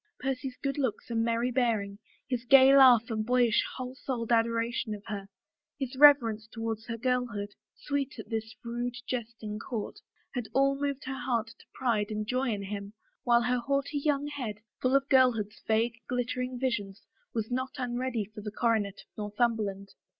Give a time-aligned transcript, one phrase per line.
[0.19, 5.03] Percy's good looks and merry bearing, his gay laugh and boyish, whole souled adoration of
[5.05, 5.27] her, and
[5.77, 7.53] his reverence toward her girlhood—
[7.85, 9.99] sweet at this rude, jesting court—
[10.33, 12.93] had all moved her heart to pride and joy in him,
[13.25, 16.95] while her haughty young head, full of girlhood's vague, glittering 13 THE FAVOR OF KINGS
[16.99, 17.05] visions,
[17.35, 19.89] was not unready for the coronet of Northumber land.